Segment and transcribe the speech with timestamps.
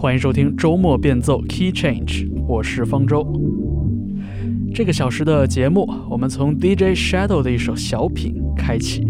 [0.00, 3.22] 欢迎收听周末变奏 Key Change，我是方舟。
[4.74, 9.06] 这个小时的节目，我们从 DJ Shadow 的一首小品开启。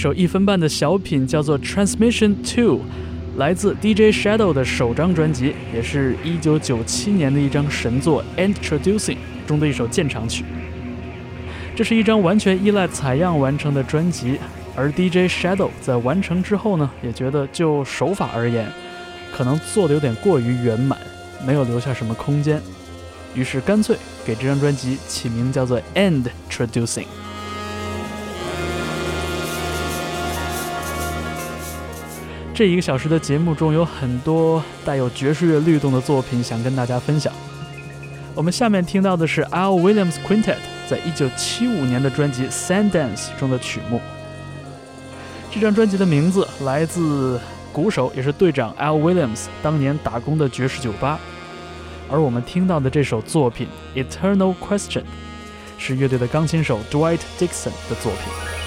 [0.00, 2.76] 一首一分半的小品叫做《Transmission Two》，
[3.36, 10.42] 来自 DJ Shadow 的首张专辑，也是一九九七年的一张神作《Introducing》中的一首鉴赏曲。
[11.76, 14.38] 这是一张完全依赖采样完成的专辑，
[14.74, 18.72] 而 DJ Shadow 在完成之后呢，也觉得就手法而言，
[19.30, 20.98] 可能做的有点过于圆满，
[21.46, 22.58] 没有留下什么空间，
[23.34, 26.86] 于是干脆给这张专辑起名叫做《Introducing》。
[32.60, 37.32] 这一个小时的节目中有很多带有爵士乐律动的作品，想跟大家分享。
[38.34, 43.98] 我们下面听到的是 Al Williams Quintet 在一九七五年的专辑《Sundance》中的曲目。
[45.50, 47.40] 这张专辑的名字来自
[47.72, 51.18] 鼓手也是队长 Al Williams 当年打工的爵士酒吧。
[52.10, 53.68] 而我们听到的这首作品
[54.04, 55.00] 《Eternal Question》
[55.78, 58.59] 是乐队的钢琴手 Dwight Dixon 的作品。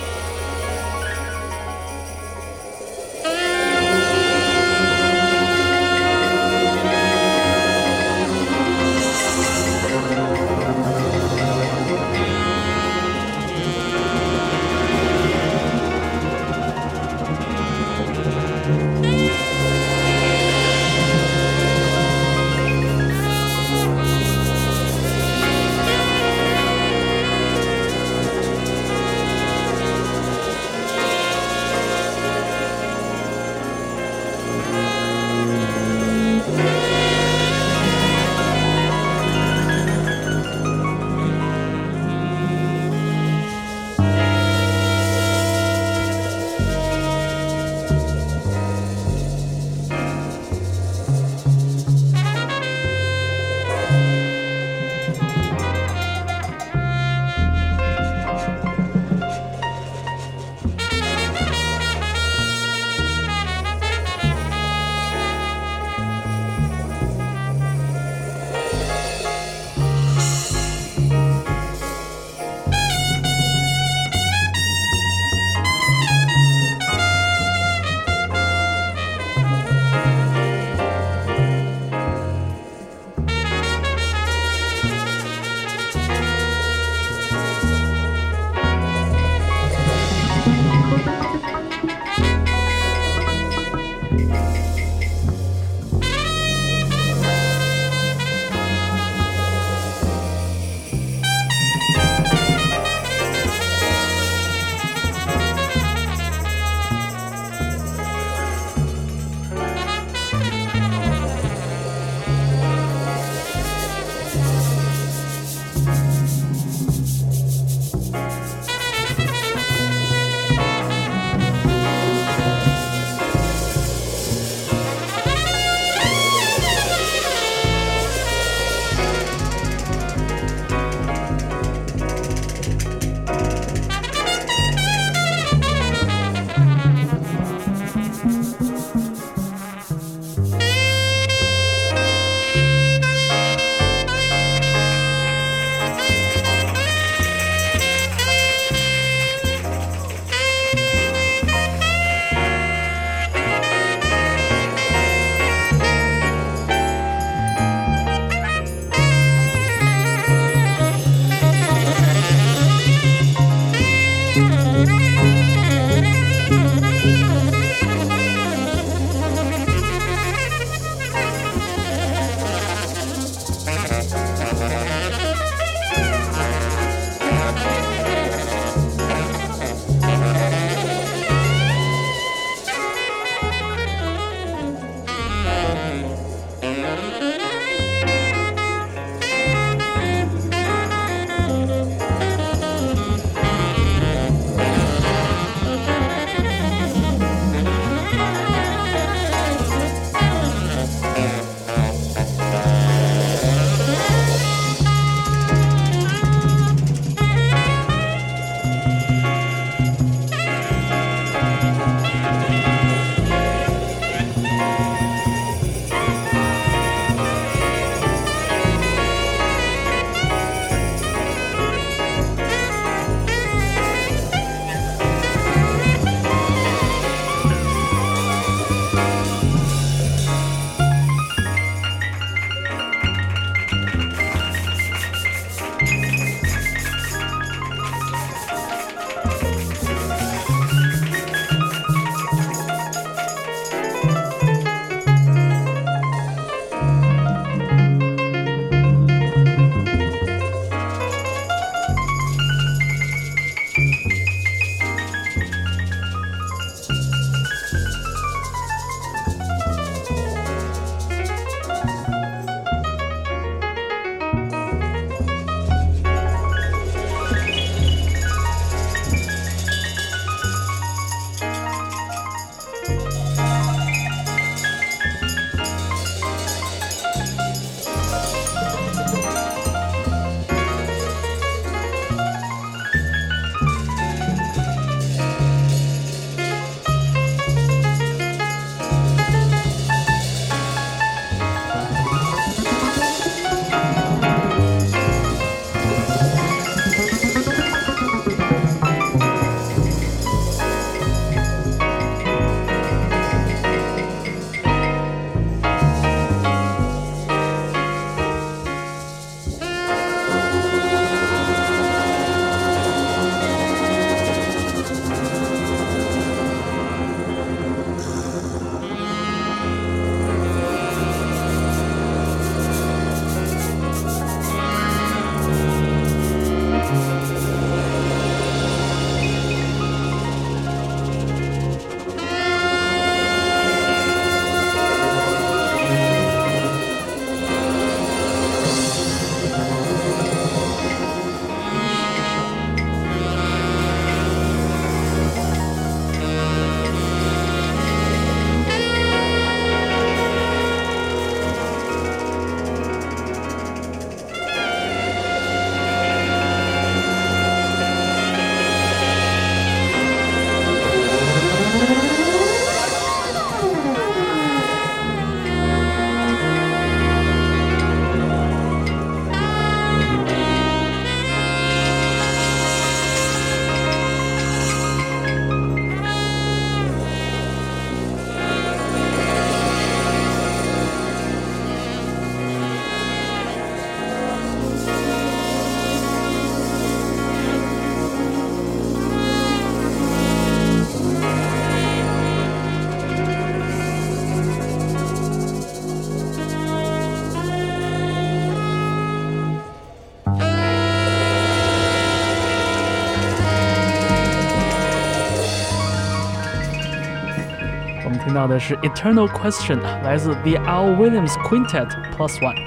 [408.44, 412.58] 到的是 Eternal Question，来自 The Al Williams Quintet Plus One。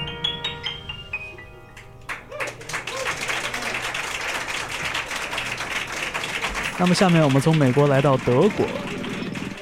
[6.79, 8.65] 那么下面我们从美国来到德国，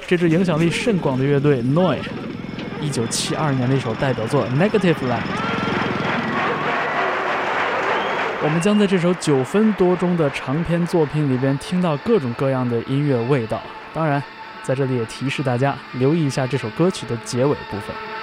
[0.08, 1.98] 这支影响力甚广的乐队 Noi，
[2.80, 5.20] 一九七二年的一首代表作《Negative Land》。
[8.42, 13.62] 我们将在这首九分多钟的长篇作品里边听到各种各样的音乐味道。
[13.94, 14.24] 当然，
[14.66, 18.15] 在这里也提示大家留意一下这首歌曲的结尾部分。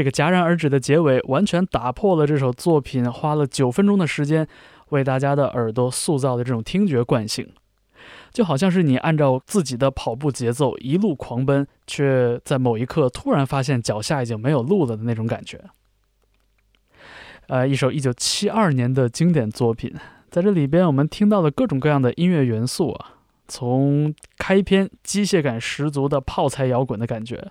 [0.00, 4.48] 这个戛然而止的结尾，完全打破了这首作品花了九分钟的时间
[4.88, 7.46] 为大家的耳朵塑造的这种听觉惯性，
[8.32, 15.62] 就好像是你按照自己的跑步节奏一路狂奔，却在某一刻突然发现脚下已经没有路了的那种感觉。
[17.48, 19.94] 呃，一首一九七二年的经典作品，
[20.30, 27.50] 在这里边，我们听到了各种各样的音乐元素啊，从开篇机械感十足的泡菜摇滚的感觉，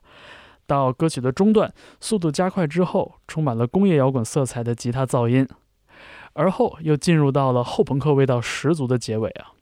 [0.70, 5.48] 到歌曲的中段速度加快之后，充满了工业摇滚色彩的吉他噪音，
[6.34, 9.58] 而后又进入到了后朋克味道十足的结尾啊。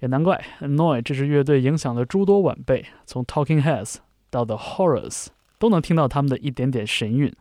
[0.00, 5.28] 也难怪，Annoy 这支乐队影响了诸多晚辈，从 Talking Heads 到 The Horrors，
[5.58, 7.32] 都能听到他们的一点点神韵。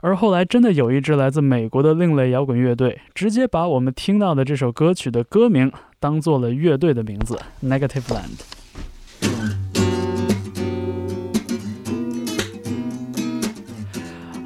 [0.00, 8.67] 而后来，真的有一支来自美国的另类摇滚乐队，直接把我们听到的这首歌曲的歌名当做了乐队的名字，Negative Land。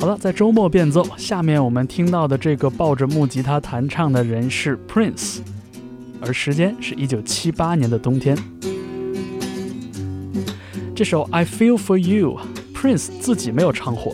[0.03, 5.39] 好了，在周末变奏，下面我们听到的这个抱着木吉他弹唱的人是 Prince，
[6.21, 8.37] 而时间是一九七八年的冬天。
[10.93, 12.37] 这首《I Feel for You》
[12.75, 14.13] ，Prince 自己没有唱火。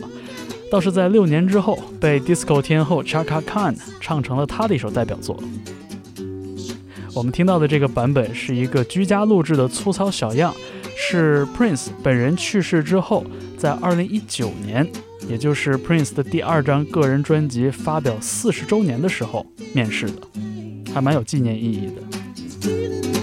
[0.70, 5.42] 倒是在六年之后，被 disco 天后 Chaka Khan 唱成了他的一首代表作。
[7.14, 10.54] 我们听到的这个版本是一个居家录制的粗糙小样，
[10.94, 13.24] 是 Prince 本人去世之后，
[13.56, 14.86] 在2019年，
[15.26, 20.22] 也就是 Prince 的第二张个人专辑发表四十周年的时候面试的，
[20.94, 23.17] 还蛮有纪念意义的。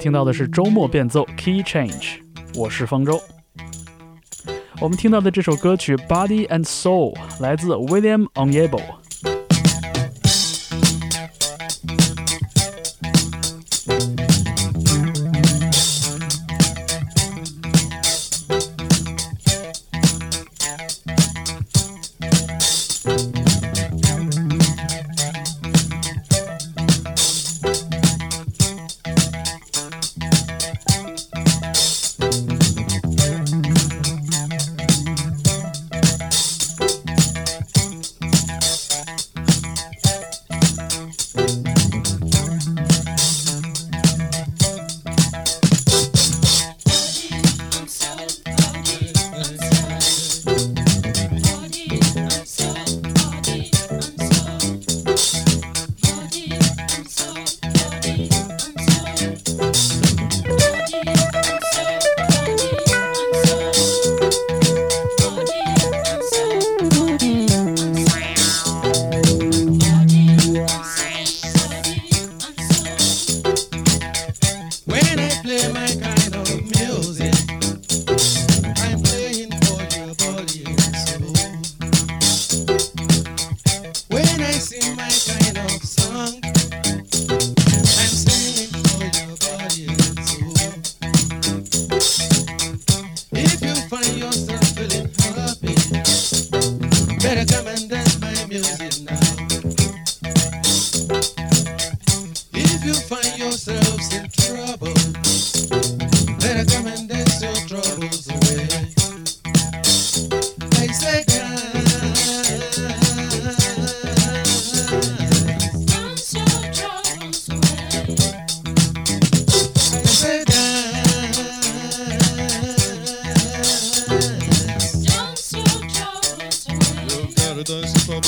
[0.00, 2.20] 听到的是周末变奏 Key Change，
[2.54, 3.20] 我是方舟。
[4.80, 8.80] 我们听到的这首歌曲 Body and Soul 来自 William Onyebo。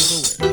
[0.03, 0.52] 这个稳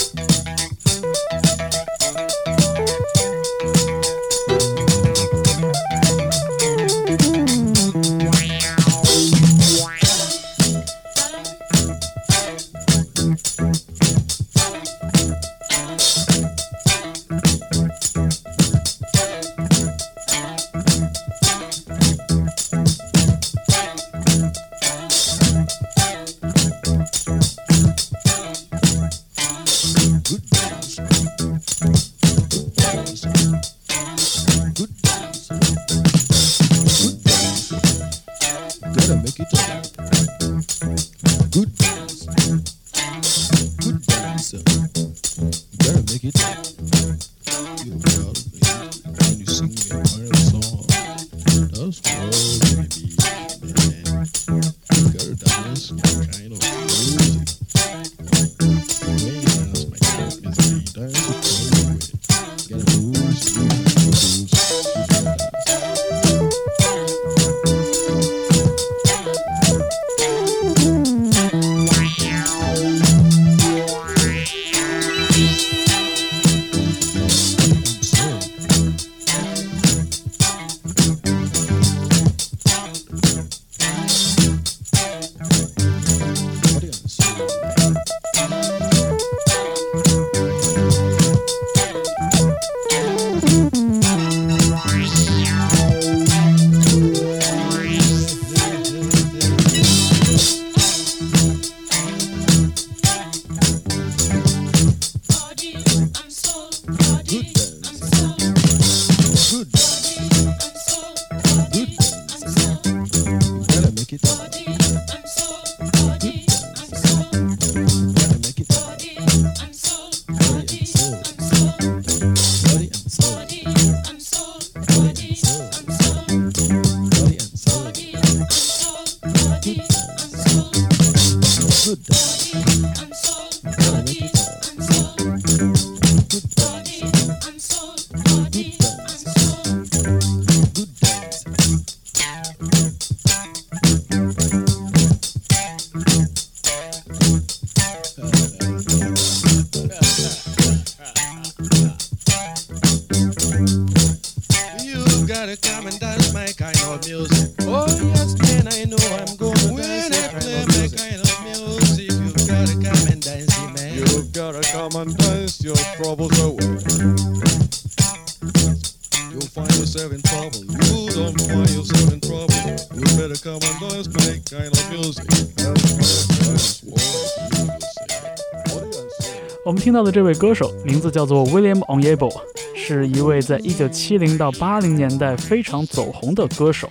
[180.00, 182.34] 到的这位歌手名字叫做 William Onyebo，
[182.74, 186.90] 是一位在一九七零到八零年代非常走红的歌手，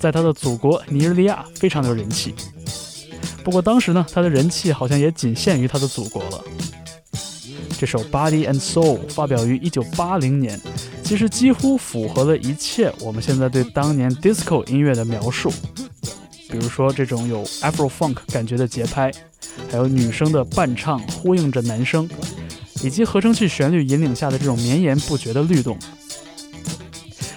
[0.00, 2.34] 在他的祖国尼日利亚非常有人气。
[3.44, 6.42] 不过当时呢，他的人气好像也仅限于他的祖国了。
[7.78, 10.58] 这首《Body and Soul》发表于一九八零年，
[11.02, 15.52] 其实几乎符合了一切我们现在对当年 disco 音乐的描述，
[16.54, 19.10] 比如说这种有 Afro Funk 感觉的节拍。
[19.70, 22.08] 还有女生的伴唱呼应着男生，
[22.82, 25.76] 以及合成器旋律引领下的这种绵延不绝的律动。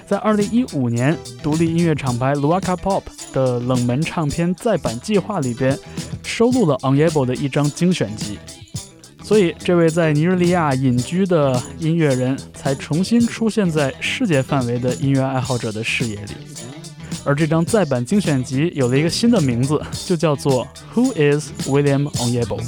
[0.08, 3.02] 在2015年，独立音乐厂牌 Luaka Pop
[3.34, 5.78] 的冷门唱片再版计划里边，
[6.24, 8.38] 收录了 Onyebo 的一张精选集，
[9.24, 16.57] 所以这位在尼日利亚隐居的音乐人才重新出现在世界范围的音乐爱好者的视野里。
[17.28, 22.62] 而这张再版精选集有了一个新的名字，就叫做《Who Is William Onyebo》。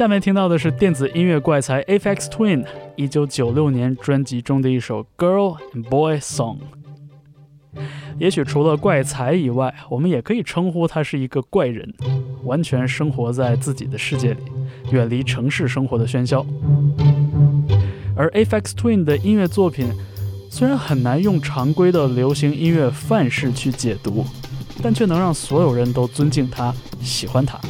[0.00, 2.64] 下面听到的是电子音乐怪才 apex Twin
[2.96, 6.56] 一九九六年专辑中的一首《Girl and Boy Song》。
[8.18, 11.92] 也许除了怪才以外，我们也可以称呼他是一个怪人，
[12.44, 14.40] 完全生活在自己的世界里，
[14.90, 16.46] 远离城市生活的喧嚣。
[18.16, 19.86] 而 apex Twin 的音乐作品
[20.48, 24.24] 虽然很难用常规的流行音乐范式去解读，
[24.82, 27.60] 但却能让所有人都尊敬他、喜欢他。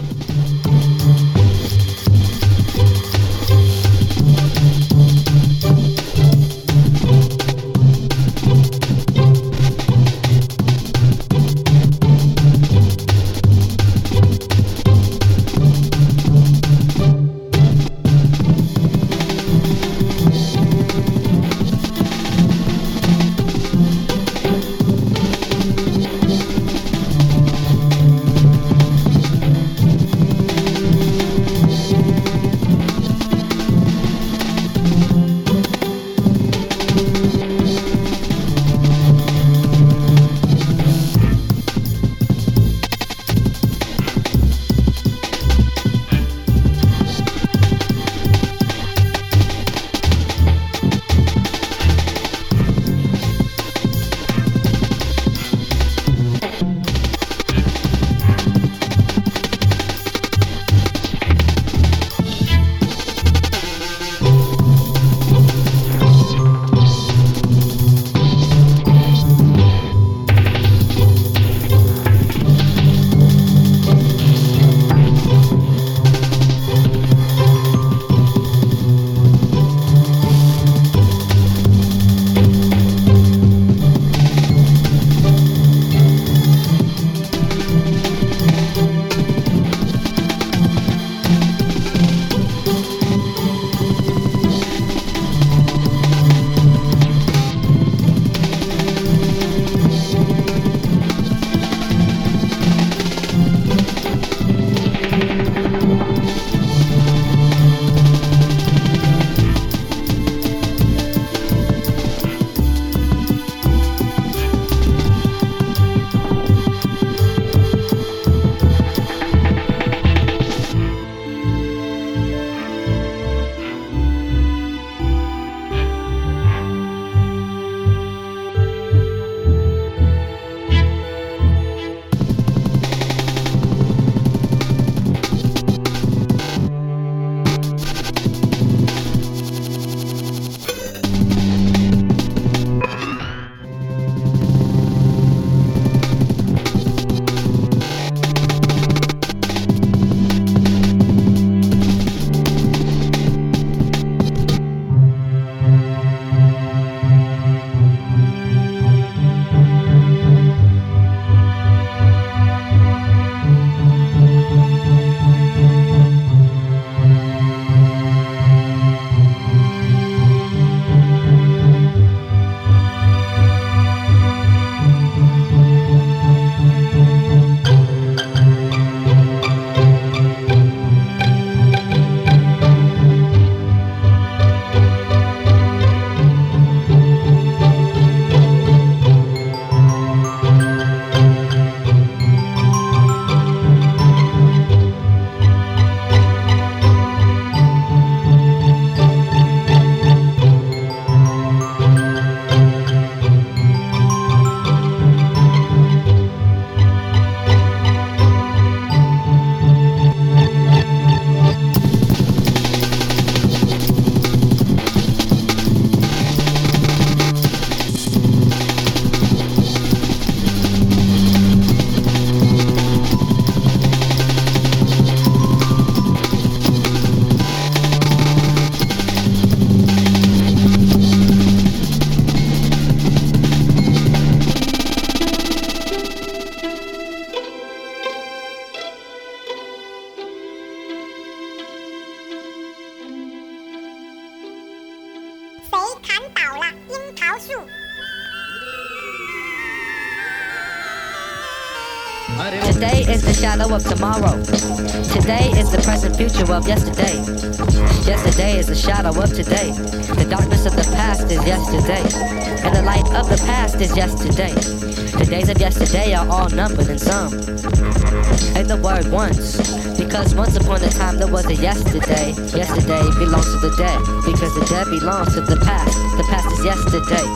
[269.10, 269.58] Once.
[269.98, 272.32] Because once upon a time there was a yesterday.
[272.56, 273.98] Yesterday belongs to the dead.
[274.24, 275.94] Because the dead belongs to the past.
[276.16, 277.26] The past is yesterday.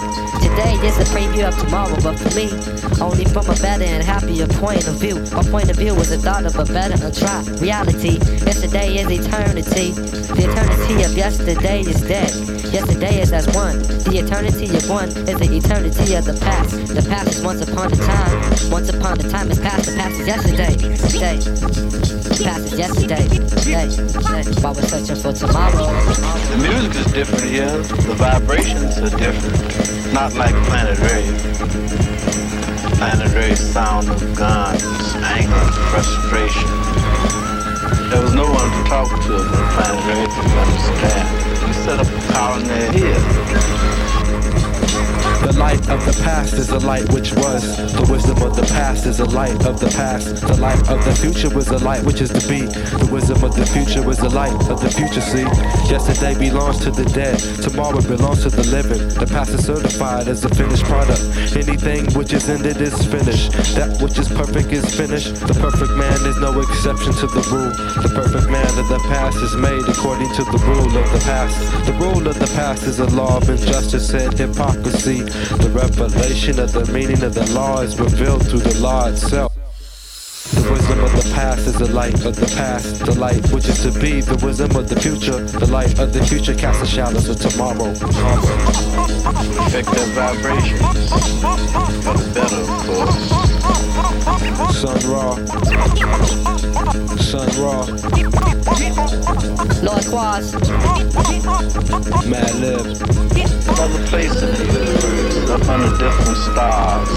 [0.41, 2.51] Today is a preview of tomorrow, but for me,
[3.01, 5.17] only from a better and happier point of view.
[5.33, 8.19] My point of view is a thought of a better and try reality.
[8.45, 9.93] Yesterday is eternity.
[9.93, 12.31] The eternity of yesterday is dead.
[12.73, 13.79] Yesterday is as one.
[14.05, 16.73] The eternity of one is the eternity of the past.
[16.89, 18.71] The past is once upon a time.
[18.71, 19.87] Once upon a time is past.
[19.87, 20.77] The past is yesterday.
[20.77, 21.39] Day.
[21.39, 23.25] The past is yesterday.
[23.65, 23.89] Day.
[24.61, 25.89] While we're searching for tomorrow.
[26.51, 27.79] The music is different here.
[27.79, 30.13] The vibrations are different.
[30.13, 31.35] Not like Planet Rave.
[32.99, 34.83] Planet Rave sound of guns,
[35.17, 37.04] anger, frustration.
[38.15, 41.27] There was no one to talk to but Planet Rave to understand.
[41.67, 44.74] We set up a colony here.
[45.55, 47.63] The light of the past is a light which was.
[47.95, 50.43] The wisdom of the past is a light of the past.
[50.43, 52.67] The light of the future was a light which is to be.
[52.67, 55.47] The wisdom of the future was the light of the future, see.
[55.87, 57.39] Yesterday belongs to the dead.
[57.63, 58.99] Tomorrow belongs to the living.
[59.15, 61.23] The past is certified as a finished product.
[61.55, 63.55] Anything which is ended is finished.
[63.79, 65.39] That which is perfect is finished.
[65.39, 67.71] The perfect man is no exception to the rule.
[68.03, 71.55] The perfect man of the past is made according to the rule of the past.
[71.87, 75.23] The rule of the past is a law of injustice and hypocrisy.
[75.45, 79.53] The revelation of the meaning of the law is revealed through the law itself.
[80.55, 83.83] The wisdom of the past is the light of the past, the light which is
[83.83, 87.29] to be, the wisdom of the future, the light of the future casts the shadows
[87.29, 87.91] of tomorrow.
[89.67, 91.11] Affect their vibrations.
[92.05, 93.54] For the better, of course.
[93.65, 95.37] Sun Ra,
[97.17, 97.87] Sun Ra,
[99.83, 100.53] Lord Quas.
[102.27, 102.85] Mad Lib,
[103.67, 107.09] Another place in the universe, up under different stars.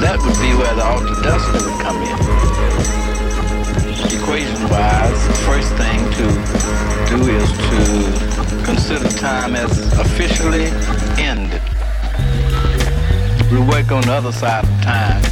[0.00, 2.18] That would be where the alter destiny would come in.
[4.18, 6.26] Equation wise, the first thing to
[7.08, 9.70] do is to consider time as
[10.00, 10.66] officially
[11.22, 11.62] ended.
[13.52, 15.31] We work on the other side of time.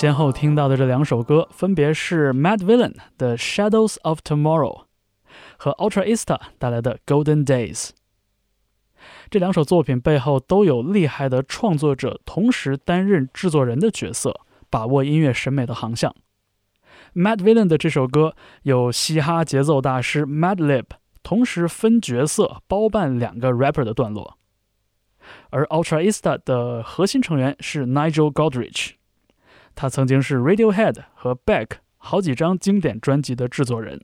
[0.00, 4.84] 先后听到的这两首歌，分别是 Mad Villain 的 Shadows of Tomorrow
[5.58, 7.90] 和 Ultra Ista 带来的 Golden Days。
[9.28, 14.40] 这两首作品背后都有厉害的创作者同时担任制作人的角色，
[14.70, 16.14] 把握音乐审美的航向。
[17.14, 20.86] Mad Villain 的这首歌有嘻哈节奏大师 Madlib
[21.22, 24.38] 同时分角色包办两个 rapper 的段落，
[25.50, 28.92] 而 Ultra Ista 的核心成员是 Nigel Godrich，
[29.74, 34.00] 他曾经是 Radiohead 和 Beck 好几张经典专辑的制作人。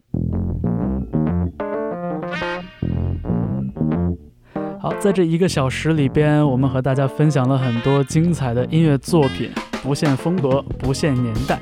[4.78, 9.50] 好，在这一个小时里边，我们和大家分享了很多精彩的音乐作品，
[9.82, 11.60] 不限风格，不限年代。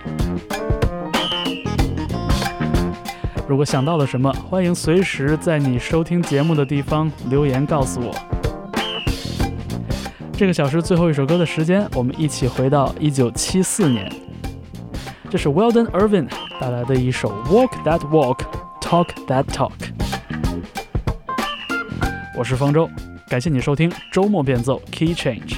[3.48, 8.14] 如果想到了什么，欢迎随时在你收听节目的地方留言告诉我。
[10.36, 14.12] 这个小时最后一首歌的时间，我们一起回到一九七四年，
[15.30, 16.28] 这是 Weldon Irvin
[16.60, 18.40] 带来的一首 Walk That Walk,
[18.80, 19.70] Talk That Talk。
[22.36, 22.90] 我是方舟。
[23.28, 25.56] 感谢你收听周末变奏 Key Change。